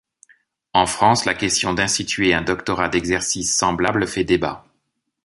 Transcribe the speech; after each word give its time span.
En 0.73 0.87
France, 0.87 1.25
la 1.25 1.35
question 1.35 1.75
d'instituer 1.75 2.33
un 2.33 2.41
doctorat 2.41 2.89
d'exercice 2.89 3.53
semblable 3.55 4.07
fait 4.07 4.23
débat. 4.23 4.65